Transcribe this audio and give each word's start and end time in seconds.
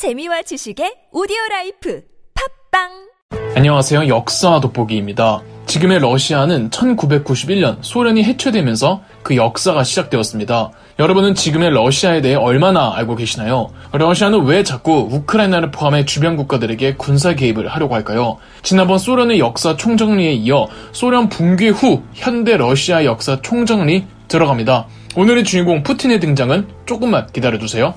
재미와 0.00 0.40
지식의 0.40 1.10
오디오 1.12 1.36
life 1.50 2.00
팟빵 2.72 2.88
안녕하세요. 3.54 4.08
역사 4.08 4.58
돋보기입니다. 4.58 5.42
지금의 5.66 5.98
러시아는 5.98 6.70
1991년 6.70 7.76
소련이 7.82 8.24
해체되면서 8.24 9.02
그 9.22 9.36
역사가 9.36 9.84
시작되었습니다. 9.84 10.70
여러분은 10.98 11.34
지금의 11.34 11.72
러시아에 11.72 12.22
대해 12.22 12.34
얼마나 12.34 12.94
알고 12.96 13.14
계시나요? 13.16 13.74
러시아는 13.92 14.46
왜 14.46 14.62
자꾸 14.62 15.06
우크라이나를 15.12 15.70
포함해 15.70 16.06
주변 16.06 16.34
국가들에게 16.38 16.94
군사 16.94 17.34
개입을 17.34 17.68
하려고 17.68 17.94
할까요? 17.94 18.38
지난번 18.62 18.96
소련의 18.96 19.38
역사 19.38 19.76
총정리에 19.76 20.32
이어 20.32 20.66
소련 20.92 21.28
붕괴 21.28 21.68
후 21.68 22.02
현대 22.14 22.56
러시아 22.56 23.04
역사 23.04 23.42
총정리 23.42 24.06
들어갑니다. 24.28 24.86
오늘의 25.14 25.44
주인공 25.44 25.82
푸틴의 25.82 26.20
등장은 26.20 26.68
조금만 26.86 27.26
기다려주세요. 27.34 27.92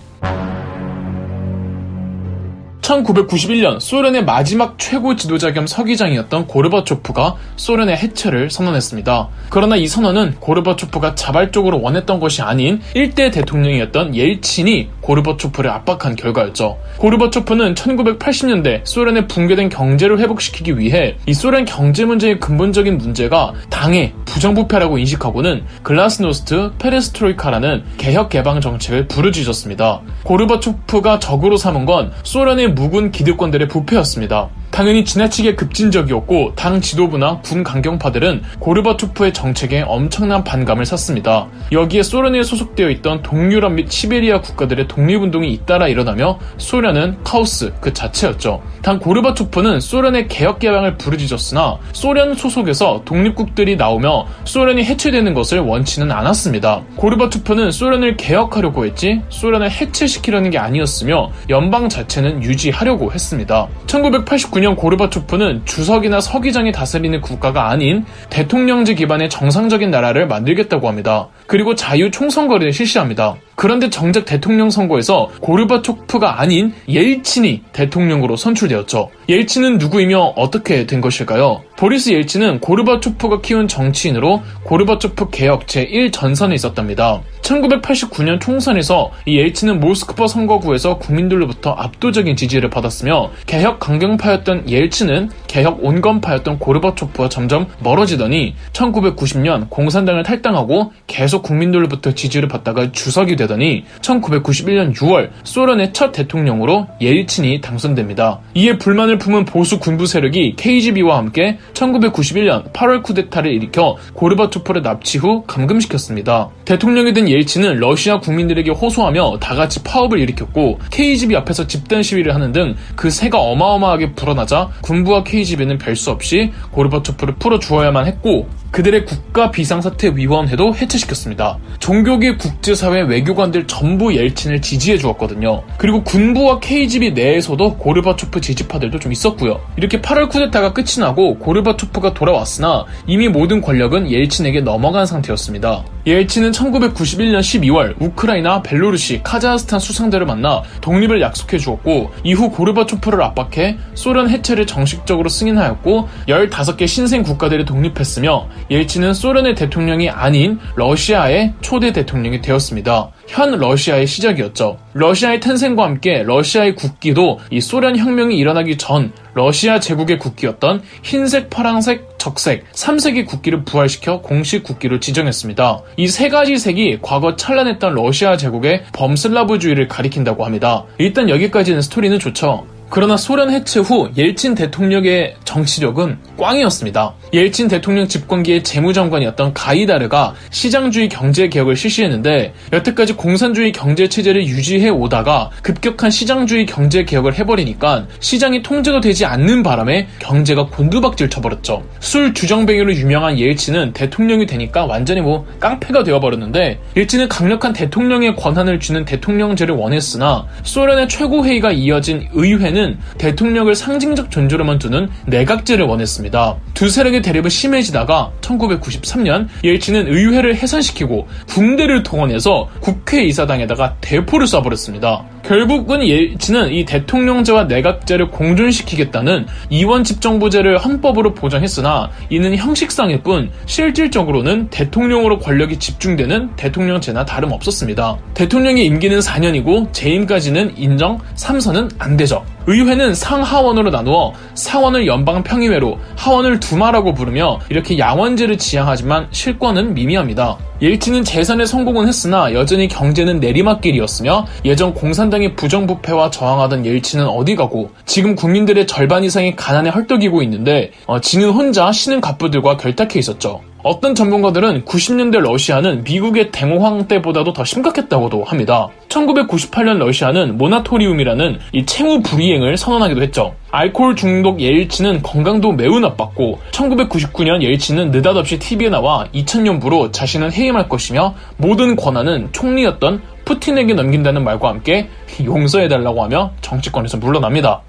1991년 2.84 3.79
소련의 3.79 4.25
마지막 4.25 4.78
최고 4.78 5.15
지도자 5.15 5.54
겸 5.54 5.65
서기장이었던 5.65 6.47
고르바초프가 6.47 7.36
소련의 7.56 7.97
해체를 7.97 8.51
선언했습니다. 8.51 9.29
그러나 9.50 9.75
이 9.78 9.87
선언은 9.87 10.36
고르바초프가 10.39 11.15
자발적으로 11.15 11.82
원했던 11.82 12.19
것이 12.19 12.42
아닌 12.42 12.82
일대 12.93 13.32
대통령이었던 13.32 14.15
옐친이 14.15 14.89
고르바초프를 15.01 15.69
압박한 15.71 16.15
결과였죠. 16.15 16.78
고르바초프는 16.97 17.75
1980년대 17.75 18.82
소련의 18.86 19.28
붕괴된 19.28 19.70
경제를 19.70 20.20
회복시키기 20.20 20.78
위해 20.78 21.15
이 21.25 21.34
소련 21.34 21.65
경제 21.65 22.06
문제의 22.06 22.39
근본적인 22.39 22.97
문제가 22.97 23.54
당의 23.70 24.14
부정부패라고 24.25 24.97
인식하고는 24.97 25.64
글라스노스트 25.84 26.73
페레스트로이카라는 26.79 27.84
개혁 27.97 28.29
개방 28.29 28.59
정책을 28.59 29.07
부르짖었습니다. 29.07 30.01
고르바초프가 30.23 31.20
적으로 31.20 31.56
삼은 31.56 31.86
건 31.86 32.11
소련의 32.23 32.72
묵은 32.73 33.11
기득권들의 33.11 33.67
부패였습니다. 33.67 34.50
당연히 34.73 35.05
지나치게 35.05 35.53
급진적이었고 35.53 36.53
당 36.56 36.81
지도부나 36.81 37.42
군 37.42 37.64
강경파들은 37.64 38.42
고르바초프의 38.58 39.31
정책에 39.31 39.84
엄청난 39.86 40.44
반감을 40.44 40.88
샀습니다. 40.88 41.48
여기에 41.72 42.02
소련에 42.02 42.42
소속되어 42.42 42.89
있던 42.89 43.22
동유럽 43.22 43.73
및 43.73 43.92
시베리아 43.92 44.42
국가들의 44.42 44.88
독립운동이 44.88 45.53
잇따라 45.53 45.88
일어나며 45.88 46.39
소련은 46.58 47.23
카오스 47.23 47.73
그 47.81 47.94
자체였죠. 47.94 48.64
단 48.81 48.98
고르바초프는 48.98 49.80
소련의 49.80 50.28
개혁 50.28 50.58
개방을 50.58 50.98
부르짖었으나 50.98 51.78
소련 51.92 52.33
소속에서 52.33 53.03
독립국들이 53.05 53.76
나오며 53.76 54.26
소련이 54.44 54.86
해체되는 54.86 55.36
것을 55.36 55.59
원치는 55.59 56.11
않았습니다. 56.11 56.81
고르바초프는 56.95 57.70
소련을 57.70 58.17
개혁하려고 58.17 58.86
했지 58.86 59.22
소련을 59.30 59.70
해체시키려는 59.70 60.50
게 60.50 60.58
아니었으며 60.58 61.31
연방 61.50 61.89
자체는 61.89 62.42
유지하려고 62.42 63.14
했습니다. 63.14 63.67
1989년 63.86 64.62
2009년 64.64 64.75
고르바초프는 64.78 65.66
주석이나 65.66 66.22
서기장이 66.22 66.72
다스리는 66.72 67.19
국가가 67.22 67.69
아닌 67.69 68.06
대통령제 68.30 68.95
기반의 68.95 69.30
정상적인 69.30 69.92
나라를 69.92 70.28
만들겠다고 70.28 70.88
합니다. 70.88 71.28
그리고 71.45 71.75
자유 71.75 72.09
총선거를 72.09 72.72
실시합니다. 72.72 73.36
그런데 73.56 73.90
정작 73.90 74.26
대통령 74.26 74.70
선거에서 74.70 75.30
고르바초프가 75.42 76.42
아닌 76.42 76.73
옐친이 76.88 77.64
대통령으로 77.72 78.36
선출되었죠. 78.36 79.10
옐친은 79.30 79.78
누구이며 79.78 80.34
어떻게 80.36 80.86
된 80.86 81.02
것일까요? 81.02 81.64
보리스 81.78 82.12
옐친은 82.12 82.60
고르바초프가 82.60 83.42
키운 83.42 83.68
정치인으로 83.68 84.42
고르바초프 84.64 85.30
개혁 85.32 85.66
제1 85.68 86.12
전선에 86.12 86.56
있었답니다. 86.56 87.22
1989년 87.42 88.40
총선에서 88.40 89.12
이 89.26 89.38
옐친은 89.38 89.80
모스크바 89.80 90.28
선거구에서 90.28 90.98
국민들로부터 90.98 91.72
압도적인 91.72 92.36
지지를 92.36 92.70
받았으며 92.70 93.32
개혁 93.45 93.80
강경파였던 93.80 94.70
옐친은 94.70 95.30
개혁 95.54 95.86
온건파였던 95.86 96.58
고르바초프와 96.58 97.30
점점 97.30 97.68
멀어지더니 97.78 98.56
1990년 98.72 99.70
공산당을 99.70 100.23
탈당하고 100.23 100.94
계속 101.05 101.44
국민들로부터 101.44 102.16
지지를 102.16 102.48
받다가 102.48 102.92
주석이 102.92 103.36
되더니 103.36 103.86
1991년 104.02 104.95
6월 104.95 105.30
소련의 105.44 105.94
첫 105.94 106.11
대통령으로 106.11 106.88
옐친이 107.00 107.61
당선됩니다. 107.61 108.39
이에 108.55 108.80
불만을 108.80 109.20
품은 109.20 109.45
보수 109.45 109.80
군부 109.80 110.08
세력이 110.08 110.55
KGB와 110.58 111.17
함께 111.20 111.60
1991년 111.76 112.73
8월 112.73 113.04
쿠데타를 113.04 113.54
일으켜 113.54 113.98
고르바초프를 114.16 114.82
납치 114.82 115.20
후 115.20 115.44
감금시켰습니다. 115.45 116.50
대통령이 116.66 117.14
된 117.14 117.30
옐친은 117.30 117.76
러시아 117.76 118.20
국민들에게 118.20 118.72
호소하며 118.72 119.38
다 119.39 119.54
같이 119.54 119.83
파업을 119.83 120.17
일으켰고 120.17 120.80
KGB 120.89 121.36
앞에서 121.36 121.67
집단 121.67 122.02
시위를 122.02 122.33
하는 122.33 122.52
등 122.52 122.76
그 122.95 123.10
새가 123.10 123.39
어마어마하게 123.39 124.14
불어나자 124.14 124.70
군부와 124.82 125.23
KGB 125.23 125.42
는 125.43 125.77
별수 125.77 126.09
없이 126.09 126.52
고르바초프를 126.71 127.36
풀어주어야만 127.36 128.07
했고 128.07 128.47
그들의 128.71 129.05
국가 129.05 129.51
비상사태위원회도 129.51 130.75
해체시켰습니다. 130.75 131.59
종교계 131.77 132.37
국제사회 132.37 133.01
외교관들 133.01 133.67
전부 133.67 134.15
옐친을 134.15 134.63
지지해 134.63 134.97
주었거든요. 134.97 135.61
그리고 135.77 136.03
군부와 136.03 136.59
KGB 136.59 137.11
내에서도 137.11 137.77
고르바초프 137.77 138.41
지지파들도 138.41 138.97
좀 138.97 139.11
있었고요. 139.11 139.59
이렇게 139.77 140.01
8월 140.01 140.27
쿠데타가 140.27 140.73
끝이 140.73 140.99
나고 140.99 141.37
고르바초프가 141.37 142.15
돌아왔으나 142.15 142.85
이미 143.05 143.27
모든 143.27 143.61
권력은 143.61 144.09
옐친에게 144.09 144.61
넘어간 144.61 145.05
상태였습니다. 145.05 145.83
옐친은 146.05 146.51
1991년 146.51 147.39
12월 147.39 147.95
우크라이나, 148.01 148.61
벨로루시, 148.61 149.21
카자흐스탄 149.23 149.79
수상들을 149.79 150.25
만나 150.25 150.63
독립을 150.81 151.21
약속해 151.21 151.57
주었고 151.57 152.11
이후 152.23 152.49
고르바초프를 152.49 153.21
압박해 153.21 153.77
소련 153.93 154.29
해체를 154.29 154.65
정식적으로 154.65 155.29
승인하였고 155.33 156.07
15개 156.27 156.88
신생 156.88 157.23
국가들이 157.23 157.66
독립했으며 157.66 158.47
옐친은 158.71 159.13
소련의 159.13 159.55
대통령이 159.55 160.09
아닌 160.09 160.59
러시아의 160.75 161.53
초대 161.61 161.91
대통령이 161.91 162.41
되었습니다. 162.41 163.09
현 163.27 163.51
러시아의 163.51 164.07
시작이었죠. 164.07 164.77
러시아의 164.94 165.39
탄생과 165.39 165.83
함께 165.83 166.23
러시아의 166.23 166.75
국기도 166.75 167.39
이 167.49 167.59
소련 167.61 167.97
혁명이 167.97 168.38
일어나기 168.38 168.77
전 168.77 169.11
러시아 169.33 169.79
제국의 169.79 170.19
국기였던 170.19 170.83
흰색, 171.01 171.50
파란색, 171.50 172.19
적색, 172.19 172.71
3색의 172.71 173.25
국기를 173.25 173.63
부활시켜 173.63 174.21
공식 174.21 174.63
국기로 174.63 175.00
지정했습니다. 175.00 175.81
이 175.97 176.07
세 176.13 176.29
가지 176.29 176.57
색이 176.57 177.00
과거 177.01 177.35
찬란했던 177.35 177.95
러시아 177.95 178.38
제국의 178.38 178.83
범슬라브주의를 178.94 179.88
가리킨다고 179.88 180.45
합니다. 180.45 180.85
일단 181.00 181.27
여기까지는 181.27 181.81
스토리는 181.81 182.19
좋죠. 182.19 182.67
그러나 182.95 183.17
소련 183.17 183.49
해체 183.49 183.79
후 183.79 184.11
옐친 184.15 184.53
대통령의 184.53 185.33
정치력은 185.45 186.19
꽝이었습니다. 186.37 187.15
옐친 187.33 187.67
대통령 187.67 188.07
집권기의 188.07 188.63
재무장관이었던 188.63 189.55
가이다르가 189.55 190.35
시장주의 190.51 191.09
경제 191.09 191.49
개혁을 191.49 191.75
실시했는데 191.75 192.53
여태까지 192.71 193.13
공산주의 193.13 193.71
경제 193.71 194.07
체제를 194.07 194.45
유지해 194.45 194.89
오다가 194.89 195.49
급격한 195.63 196.11
시장주의 196.11 196.67
경제 196.67 197.03
개혁을 197.03 197.33
해버리니까 197.33 198.05
시장이 198.19 198.61
통제가 198.61 199.01
되지 199.01 199.25
않는 199.25 199.63
바람에 199.63 200.07
경제가 200.19 200.67
곤두박질 200.67 201.31
쳐버렸죠. 201.31 201.83
술 201.99 202.35
주정뱅이로 202.35 202.93
유명한 202.93 203.39
옐친은 203.39 203.93
대통령이 203.93 204.45
되니까 204.45 204.85
완전히 204.85 205.21
뭐 205.21 205.47
깡패가 205.59 206.03
되어버렸는데 206.03 206.79
옐친은 206.95 207.27
강력한 207.27 207.73
대통령의 207.73 208.35
권한을 208.35 208.79
주는 208.79 209.03
대통령제를 209.03 209.73
원했으나 209.73 210.45
소련의 210.61 211.09
최고회의가 211.09 211.71
이어진 211.71 212.27
의회는 212.33 212.82
대통령을 213.17 213.75
상징적 213.75 214.31
존재로만 214.31 214.79
두는 214.79 215.09
내각제를 215.27 215.85
원했습니다. 215.85 216.55
두 216.83 216.89
세력의 216.89 217.21
대립은 217.21 217.49
심해지다가 217.49 218.33
1993년 218.41 219.47
옐친은 219.63 220.13
의회를 220.13 220.57
해산시키고 220.57 221.29
군대를 221.47 222.03
동원해서 222.03 222.67
국회의사당에다가 222.81 223.95
대포를 224.01 224.47
쏴버렸습니다. 224.47 225.23
결국은 225.45 226.05
옐친은 226.05 226.73
이 226.73 226.83
대통령제와 226.83 227.66
내각제를 227.66 228.31
공존시키겠다는 228.31 229.45
이원 229.69 230.03
집정부제를 230.03 230.77
헌법으로 230.77 231.33
보장했으나 231.33 232.09
이는 232.30 232.57
형식상일 232.57 233.24
뿐 233.24 233.50
실질적으로는 233.65 234.69
대통령으로 234.69 235.39
권력이 235.39 235.80
집중되는 235.80 236.57
대통령제나 236.57 237.24
다름없었습니다. 237.24 238.18
대통령의 238.33 238.85
임기는 238.85 239.19
4년이고 239.19 239.94
재임까지는 239.94 240.77
인정, 240.77 241.18
3선은 241.35 241.91
안 241.97 242.18
되죠. 242.18 242.44
의회는 242.65 243.13
상하원으로 243.13 243.89
나누어 243.89 244.33
상원을 244.56 245.06
연방평의회로 245.06 246.00
하원을 246.15 246.59
두 246.62 246.72
마라고 246.77 247.13
부르며 247.13 247.59
이렇게 247.69 247.97
양원제를 247.97 248.57
지향하지만 248.57 249.27
실권은 249.31 249.93
미미합니다. 249.93 250.57
옐친은 250.81 251.23
재선에 251.23 251.65
성공은 251.65 252.07
했으나 252.07 252.53
여전히 252.53 252.87
경제는 252.87 253.39
내리막길이었으며 253.39 254.45
예전 254.65 254.93
공산당의 254.93 255.55
부정부패와 255.55 256.29
저항하던 256.29 256.85
옐친은 256.85 257.27
어디 257.27 257.55
가고 257.55 257.91
지금 258.05 258.35
국민들의 258.35 258.85
절반 258.87 259.23
이상이 259.23 259.55
가난에 259.55 259.89
헐떡이고 259.89 260.43
있는데 260.43 260.91
어, 261.05 261.21
지는 261.21 261.51
혼자 261.51 261.91
신흥 261.91 262.21
갑부들과 262.21 262.77
결탁해 262.77 263.19
있었죠. 263.19 263.61
어떤 263.83 264.15
전문가들은 264.15 264.85
90년대 264.85 265.41
러시아는 265.41 266.06
미국의 266.06 266.51
댕황 266.51 267.09
때보다도 267.09 267.51
더 267.51 267.65
심각했다고도 267.65 268.45
합니다. 268.45 268.88
1998년 269.09 269.97
러시아는 269.97 270.57
모나토리움이라는 270.57 271.59
이 271.74 271.85
채무 271.85 272.21
불이행을 272.21 272.77
선언하기도 272.77 273.21
했죠. 273.21 273.56
알코올 273.71 274.15
중독 274.15 274.62
예일치는 274.62 275.21
건강도 275.21 275.74
매우 275.74 276.00
나빴고 276.00 276.59
1999년 276.71 277.62
예일치는 277.62 278.12
느닷없이 278.12 278.57
TV에 278.57 278.89
나와 278.89 279.27
2000년부로 279.33 280.13
자신은 280.13 280.53
해임할 280.53 280.88
것이며 280.88 281.35
모든 281.57 281.97
권한은 281.97 282.50
총리였던 282.53 283.21
푸틴에게 283.44 283.95
넘긴다는 283.95 284.45
말과 284.45 284.69
함께 284.69 285.09
용서해달라고 285.44 286.24
하며 286.24 286.51
정치권에서 286.62 287.18
물러납니다. 287.18 287.81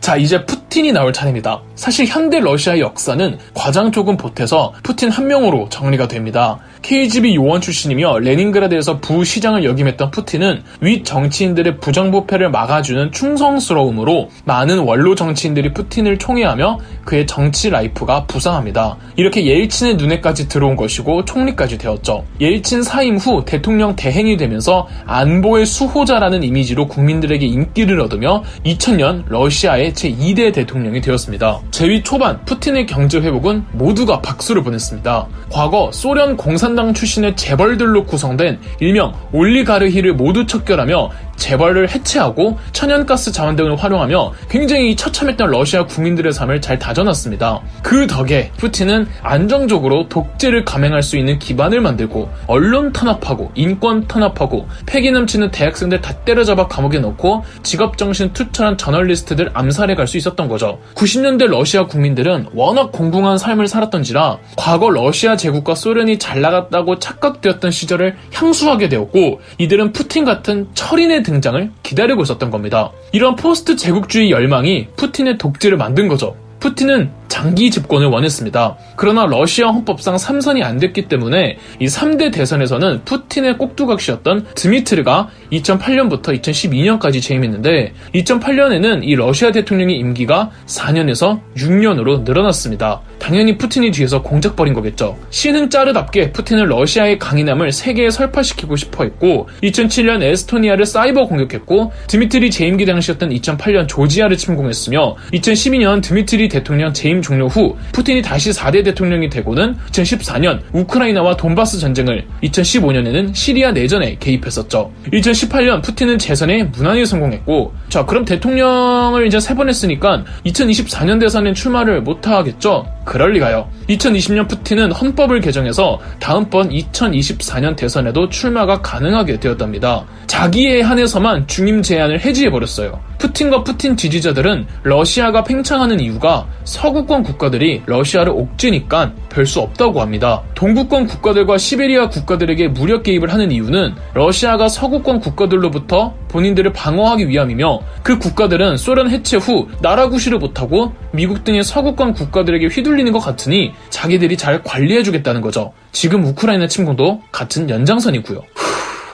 자, 0.00 0.16
이제 0.16 0.44
푸 0.46 0.57
틴이 0.78 0.92
나올 0.92 1.12
차례입니다. 1.12 1.60
사실 1.74 2.06
현대 2.06 2.38
러시아의 2.38 2.80
역사는 2.80 3.38
과장 3.52 3.90
조금 3.90 4.16
보태서 4.16 4.74
푸틴 4.84 5.10
한 5.10 5.26
명으로 5.26 5.68
정리가 5.70 6.06
됩니다. 6.06 6.60
KGB 6.82 7.34
요원 7.34 7.60
출신이며 7.60 8.20
레닌그라드에서 8.20 9.00
부시장을 9.00 9.64
역임했던 9.64 10.12
푸틴은 10.12 10.62
윗 10.80 11.04
정치인들의 11.04 11.78
부정부패를 11.80 12.52
막아주는 12.52 13.10
충성스러움으로 13.10 14.30
많은 14.44 14.78
원로 14.78 15.16
정치인들이 15.16 15.74
푸틴을 15.74 16.18
총애하며 16.18 16.78
그의 17.04 17.26
정치 17.26 17.70
life가 17.70 18.26
부상합니다. 18.26 18.98
이렇게 19.16 19.46
옐친의 19.46 19.96
눈에까지 19.96 20.48
들어온 20.48 20.76
것이고 20.76 21.24
총리까지 21.24 21.78
되었죠. 21.78 22.24
옐친 22.40 22.84
사임 22.84 23.16
후 23.16 23.44
대통령 23.44 23.96
대행이 23.96 24.36
되면서 24.36 24.86
안보의 25.06 25.66
수호자라는 25.66 26.44
이미지로 26.44 26.86
국민들에게 26.86 27.44
인기를 27.44 28.00
얻으며 28.00 28.44
2000년 28.64 29.24
러시아의 29.26 29.92
제2대 29.94 30.54
대통령 30.54 30.67
이 30.96 31.00
되었습니다. 31.00 31.60
재위 31.70 32.02
초반 32.02 32.44
푸틴의 32.44 32.86
경제 32.86 33.20
회복은 33.20 33.64
모두가 33.72 34.20
박수를 34.20 34.62
보냈습니다. 34.62 35.26
과거 35.50 35.90
소련 35.92 36.36
공산당 36.36 36.92
출신의 36.92 37.36
재벌들로 37.36 38.04
구성된 38.04 38.58
일명 38.80 39.14
올리가르히를 39.32 40.14
모두 40.14 40.46
척결하며 40.46 41.10
재벌을 41.38 41.88
해체하고 41.88 42.58
천연가스 42.72 43.32
자원 43.32 43.56
등을 43.56 43.76
활용하며 43.76 44.32
굉장히 44.50 44.96
처참했던 44.96 45.50
러시아 45.50 45.86
국민들의 45.86 46.32
삶을 46.32 46.60
잘 46.60 46.78
다져놨습니다. 46.78 47.60
그 47.82 48.06
덕에 48.06 48.50
푸틴은 48.56 49.06
안정적으로 49.22 50.08
독재를 50.08 50.64
감행할 50.64 51.02
수 51.02 51.16
있는 51.16 51.38
기반을 51.38 51.80
만들고 51.80 52.28
언론 52.46 52.92
탄압하고 52.92 53.52
인권 53.54 54.06
탄압하고 54.08 54.68
패기 54.84 55.10
넘치는 55.10 55.50
대학생들 55.52 56.00
다 56.00 56.12
때려잡아 56.24 56.66
감옥에 56.66 56.98
넣고 56.98 57.44
직업정신 57.62 58.32
투철한 58.32 58.76
저널리스트들 58.76 59.50
암살해 59.54 59.94
갈 59.94 60.08
수 60.08 60.16
있었던 60.16 60.48
거죠. 60.48 60.80
90년대 60.94 61.46
러시아 61.46 61.86
국민들은 61.86 62.46
워낙 62.54 62.90
곤궁한 62.90 63.38
삶을 63.38 63.68
살았던지라 63.68 64.38
과거 64.56 64.90
러시아 64.90 65.36
제국과 65.36 65.74
소련이 65.74 66.18
잘 66.18 66.40
나갔다고 66.40 66.98
착각되었던 66.98 67.70
시절을 67.70 68.16
향수하게 68.32 68.88
되었고 68.88 69.40
이들은 69.58 69.92
푸틴 69.92 70.24
같은 70.24 70.68
철인의 70.74 71.22
등장을 71.28 71.70
기다리고 71.82 72.22
있었던 72.22 72.50
겁니다. 72.50 72.90
이런 73.12 73.36
post 73.36 73.76
제국주의 73.76 74.30
열망이 74.30 74.88
푸틴의 74.96 75.38
독재를 75.38 75.76
만든 75.76 76.08
거죠. 76.08 76.36
푸틴은 76.60 77.10
장기 77.28 77.70
집권을 77.70 78.08
원했습니다. 78.08 78.76
그러나 78.96 79.26
러시아 79.26 79.68
헌법상 79.68 80.16
3선이 80.16 80.62
안 80.62 80.78
됐기 80.78 81.08
때문에 81.08 81.58
이 81.78 81.86
3대 81.86 82.32
대선에서는 82.32 83.02
푸틴의 83.04 83.58
꼭두각시였던 83.58 84.46
드미트리가 84.54 85.28
2008년부터 85.52 86.40
2012년까지 86.40 87.22
재임했는데 87.22 87.92
2008년에는 88.14 89.00
이 89.04 89.14
러시아 89.14 89.52
대통령의 89.52 89.96
임기가 89.98 90.50
4년에서 90.66 91.40
6년으로 91.56 92.22
늘어났습니다. 92.22 93.00
당연히 93.18 93.58
푸틴이 93.58 93.90
뒤에서 93.90 94.22
공작 94.22 94.56
벌인 94.56 94.74
거겠죠. 94.74 95.18
신흥 95.30 95.70
짜르답게 95.70 96.32
푸틴은 96.32 96.66
러시아의 96.66 97.18
강인함을 97.18 97.72
세계에 97.72 98.10
설파시키고 98.10 98.76
싶어 98.76 99.04
했고 99.04 99.48
2007년 99.62 100.22
에스토니아를 100.22 100.86
사이버 100.86 101.26
공격했고 101.26 101.92
드미트리 102.06 102.50
재임기 102.50 102.86
당시였던 102.86 103.30
2008년 103.30 103.88
조지아를 103.88 104.36
침공했으며 104.36 105.16
2012년 105.32 106.02
드미트리 106.02 106.48
대통령 106.48 106.92
재임 106.92 107.17
종료 107.22 107.46
후 107.48 107.76
푸틴이 107.92 108.22
다시 108.22 108.50
4대 108.50 108.84
대통령이 108.84 109.28
되고는 109.28 109.76
2014년 109.90 110.60
우크라이나와 110.72 111.36
돈바스 111.36 111.78
전쟁을 111.78 112.24
2015년에는 112.42 113.34
시리아 113.34 113.72
내전에 113.72 114.16
개입했었죠. 114.18 114.90
2018년 115.12 115.82
푸틴은 115.82 116.18
재선에 116.18 116.64
무난히 116.64 117.04
성공했고 117.06 117.72
자 117.88 118.04
그럼 118.04 118.24
대통령을 118.24 119.26
이제 119.26 119.38
세 119.40 119.54
번 119.58 119.68
했으니까 119.68 120.24
2024년 120.46 121.18
대선엔 121.18 121.52
출마를 121.54 122.00
못하겠죠? 122.02 122.86
그럴 123.04 123.32
리가요. 123.32 123.68
2020년 123.88 124.46
푸틴은 124.48 124.92
헌법을 124.92 125.40
개정해서 125.40 125.98
다음번 126.20 126.68
2024년 126.70 127.74
대선에도 127.74 128.28
출마가 128.28 128.82
가능하게 128.82 129.40
되었답니다. 129.40 130.04
자기에 130.26 130.82
한해서만 130.82 131.46
중임 131.48 131.82
제한을 131.82 132.20
해지해버렸어요. 132.20 133.00
푸틴과 133.18 133.64
푸틴 133.64 133.96
지지자들은 133.96 134.66
러시아가 134.84 135.42
팽창하는 135.44 136.00
이유가 136.00 136.46
서구권 136.64 137.22
국가들이 137.24 137.82
러시아를 137.86 138.32
옥죄니까 138.32 139.12
별 139.28 139.48
수 139.48 139.60
없다고 139.60 140.02
합니다. 140.02 140.42
동구권 140.54 141.06
국가들과 141.06 141.56
시베리아 141.56 142.10
국가들에게 142.10 142.68
무력 142.68 143.02
개입을 143.02 143.32
하는 143.32 143.50
이유는 143.50 143.94
러시아가 144.12 144.68
서구권 144.68 145.20
국가들로부터 145.20 146.14
본인들을 146.28 146.74
방어하기 146.74 147.28
위함이며 147.28 147.80
그 148.02 148.18
국가들은 148.18 148.76
소련 148.76 149.08
해체 149.10 149.38
후 149.38 149.66
나라 149.80 150.10
구실을 150.10 150.38
못하고 150.38 150.92
미국 151.12 151.44
등의 151.44 151.64
서구권 151.64 152.12
국가들에게 152.12 152.66
휘둘리는 152.66 153.10
것 153.10 153.20
같으니 153.20 153.72
자기들이 153.88 154.36
잘 154.36 154.62
관리해주겠다는 154.62 155.40
거죠. 155.40 155.72
지금 155.92 156.24
우크라이나 156.26 156.68
침공도 156.68 157.22
같은 157.32 157.70
연장선이고요. 157.70 158.42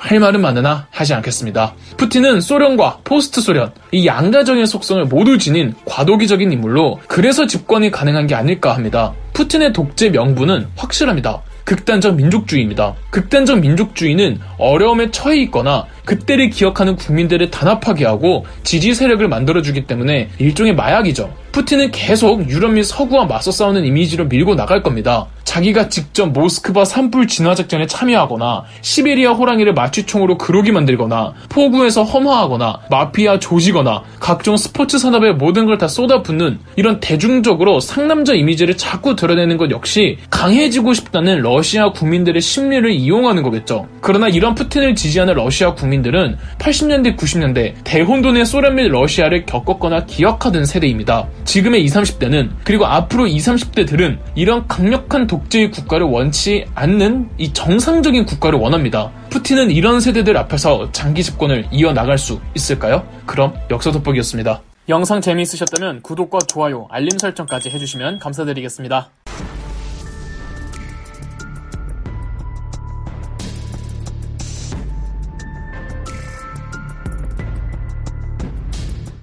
할 0.04 0.20
말은 0.20 0.42
많으나 0.42 0.86
하지 0.90 1.14
않겠습니다. 1.14 1.74
푸틴은 1.96 2.42
소련과 2.42 2.98
post 3.04 3.40
소련, 3.40 3.72
이 3.90 4.06
양가적인 4.06 4.66
속성을 4.66 5.02
모두 5.06 5.38
지닌 5.38 5.74
과도기적인 5.86 6.52
인물로 6.52 7.00
그래서 7.08 7.46
집권이 7.46 7.90
가능한 7.90 8.26
게 8.26 8.34
아닐까 8.34 8.74
합니다. 8.74 9.14
푸틴의 9.32 9.72
독재 9.72 10.10
명분은 10.10 10.66
확실합니다. 10.76 11.40
극단적 11.64 12.16
민족주의입니다. 12.16 12.94
극단적 13.08 13.60
민족주의는 13.60 14.40
어려움에 14.58 15.10
처해 15.10 15.38
있거나 15.44 15.86
그때를 16.04 16.50
기억하는 16.50 16.96
국민들을 16.96 17.50
단합하게 17.50 18.04
하고 18.06 18.46
지지 18.62 18.94
세력을 18.94 19.26
만들어주기 19.28 19.86
때문에 19.86 20.30
일종의 20.38 20.74
마약이죠. 20.74 21.32
푸틴은 21.52 21.92
계속 21.92 22.48
유럽 22.50 22.72
및 22.72 22.82
서구와 22.82 23.26
맞서 23.26 23.52
싸우는 23.52 23.84
이미지로 23.84 24.24
밀고 24.26 24.56
나갈 24.56 24.82
겁니다. 24.82 25.26
자기가 25.44 25.88
직접 25.88 26.32
모스크바 26.32 26.84
산불 26.84 27.28
진화 27.28 27.54
작전에 27.54 27.86
참여하거나 27.86 28.64
시베리아 28.80 29.32
호랑이를 29.32 29.72
마취총으로 29.74 30.36
그로기 30.36 30.72
만들거나 30.72 31.34
포구에서 31.50 32.02
험화하거나 32.02 32.80
마피아 32.90 33.38
조지거나 33.38 34.02
각종 34.18 34.56
스포츠 34.56 34.98
산업에 34.98 35.32
모든 35.32 35.66
걸 35.66 35.74
다 35.74 35.88
쏟아붓는 35.88 36.60
이런 36.76 37.00
대중적으로 37.00 37.80
상남자 37.80 38.32
이미지를 38.32 38.76
자꾸 38.76 39.16
드러내는 39.16 39.56
것 39.56 39.70
역시 39.72 40.18
강해지고 40.30 40.94
싶다는 40.94 41.42
러시아 41.42 41.90
국민들의 41.90 42.40
심리를 42.40 42.88
이용하는 42.92 43.42
거겠죠. 43.42 43.88
그러나 44.00 44.28
이런 44.28 44.54
푸틴을 44.54 44.94
지지하는 44.94 45.34
러시아 45.34 45.74
국 45.74 45.92
민들은 45.94 46.36
80년대 46.58 47.16
90년대 47.16 47.74
대혼돈의 47.84 48.44
소련 48.44 48.76
및 48.76 48.88
러시아를 48.88 49.46
겪었거나 49.46 50.06
기억하던 50.06 50.64
세대입니다. 50.64 51.28
지금의 51.44 51.84
20, 51.84 51.94
30대는 51.94 52.50
그리고 52.64 52.86
앞으로 52.86 53.26
20, 53.26 53.54
30대들은 53.54 54.18
이런 54.34 54.66
강력한 54.66 55.26
독재의 55.26 55.70
국가를 55.70 56.06
원치 56.06 56.64
않는 56.74 57.30
이 57.38 57.52
정상적인 57.52 58.26
국가를 58.26 58.58
원합니다. 58.58 59.10
푸틴은 59.30 59.70
이런 59.70 60.00
세대들 60.00 60.36
앞에서 60.36 60.90
장기 60.92 61.22
집권을 61.22 61.66
이어나갈 61.70 62.18
수 62.18 62.40
있을까요? 62.54 63.06
그럼 63.26 63.54
역사 63.70 63.90
돋보기였습니다. 63.90 64.62
영상 64.88 65.20
재미있으셨다면 65.22 66.02
구독과 66.02 66.40
좋아요, 66.46 66.86
알림 66.90 67.16
설정까지 67.16 67.70
해주시면 67.70 68.18
감사드리겠습니다. 68.18 69.10